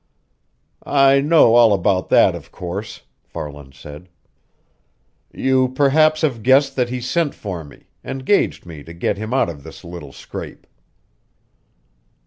"I 0.83 1.21
know 1.21 1.53
all 1.53 1.73
about 1.73 2.09
that, 2.09 2.33
of 2.33 2.51
course," 2.51 3.03
Farland 3.21 3.75
said. 3.75 4.09
"You 5.31 5.67
perhaps 5.69 6.21
have 6.21 6.41
guessed 6.41 6.75
that 6.75 6.89
he 6.89 6.99
sent 6.99 7.35
for 7.35 7.63
me 7.63 7.83
engaged 8.03 8.65
me 8.65 8.83
to 8.83 8.93
get 8.95 9.19
him 9.19 9.31
out 9.31 9.47
of 9.47 9.61
this 9.61 9.83
little 9.83 10.11
scrape." 10.11 10.65